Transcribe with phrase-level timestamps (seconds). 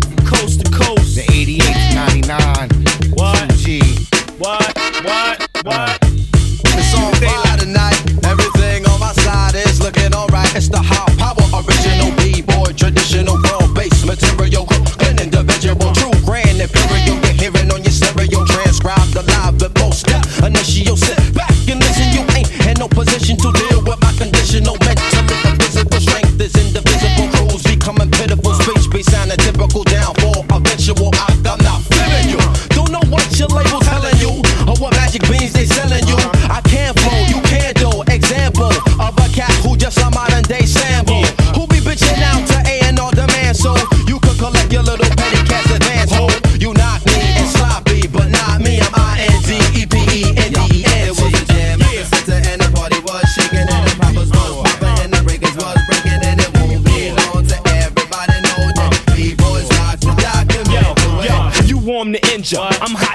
[0.00, 1.14] from coast to coast.
[1.16, 1.60] The 88,
[1.94, 3.48] 99, what?
[3.50, 4.38] 2G.
[4.38, 4.76] What?
[5.04, 5.64] What?
[5.64, 6.11] What?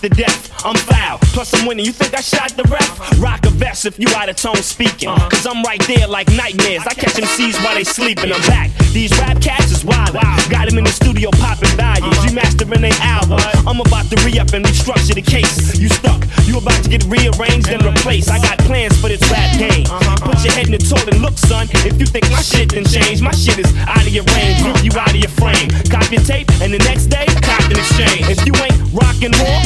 [0.00, 0.48] To death.
[0.64, 1.84] I'm foul, plus I'm winning.
[1.84, 3.20] You think I shot the ref?
[3.20, 5.08] Rock a vest if you out of tone speaking.
[5.08, 5.28] Uh-huh.
[5.28, 6.86] Cause I'm right there like nightmares.
[6.86, 8.32] I catch MCs while they sleeping.
[8.32, 8.70] I'm back.
[8.92, 10.14] These rap cats is wild.
[10.48, 12.16] Got him in the studio popping values.
[12.24, 12.44] You uh-huh.
[12.44, 13.40] mastering they album.
[13.66, 15.78] I'm about to re up and restructure the case.
[15.78, 16.24] You stuck.
[16.44, 18.30] You about to get rearranged and replaced.
[18.30, 19.68] I got plans for this rap uh-huh.
[19.68, 19.86] game.
[20.24, 21.20] Put your head in the toilet.
[21.20, 24.24] Look, son, if you think my shit done change, my shit is out of your
[24.36, 24.64] range.
[24.64, 25.68] Rip you out of your frame.
[25.88, 28.28] Cop your tape and the next day, cop an exchange.
[28.28, 29.59] If you ain't rockin' more,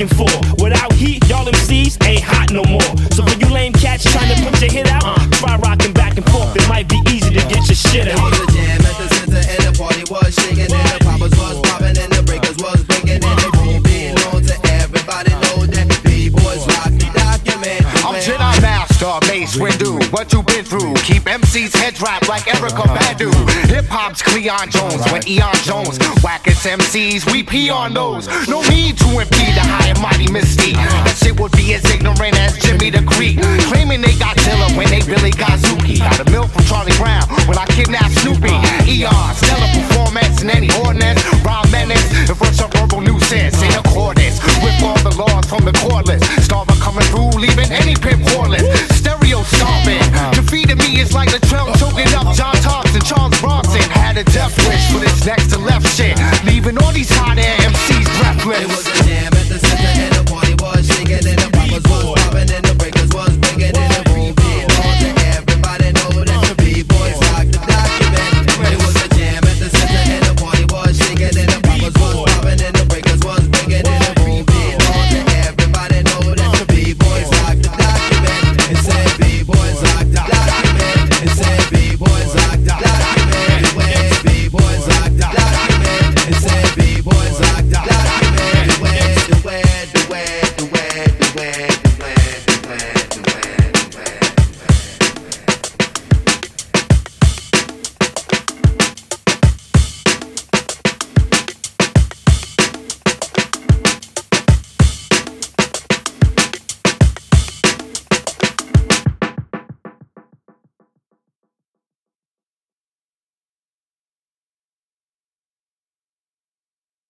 [0.00, 0.28] you for?
[0.62, 2.80] Without heat, y'all MCs ain't hot no more.
[3.10, 5.30] So for you lame cats trying to put your hit out, uh.
[5.32, 6.54] try rockin' back and forth.
[6.56, 8.37] It might be easy to get your shit out.
[18.98, 19.94] Mace Windu.
[20.12, 20.94] What you been through?
[21.06, 23.30] Keep MC's heads wrapped like Erykah Badu.
[23.70, 25.98] Hip hop's Cleon Jones when Eon Jones.
[26.18, 28.26] Wackest MCs, we pee on those.
[28.48, 30.74] No need to impede the high and mighty mystique.
[30.74, 33.38] That shit would be as ignorant as Jimmy the Greek.
[33.70, 36.00] Claiming they got Dilla when they really got Zuki.
[36.02, 38.50] Got a milk from Charlie Brown when I kidnapped Snoopy.
[38.90, 41.22] Eon, stellar performance in any ordinance.
[41.46, 42.02] Rhyme menace,
[42.34, 46.18] first a verbal nuisance in accordance with all the laws from the cordless.
[46.42, 48.17] Starver coming through, leaving any pimp
[54.18, 56.18] a death wish for this next to left shit.
[56.44, 58.08] Leaving all these hot air MCs
[58.42, 58.87] breathless.